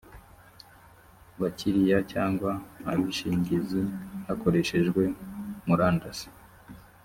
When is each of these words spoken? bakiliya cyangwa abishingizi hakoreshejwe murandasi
bakiliya 1.41 1.99
cyangwa 2.13 2.51
abishingizi 2.91 3.81
hakoreshejwe 4.27 5.03
murandasi 5.65 6.27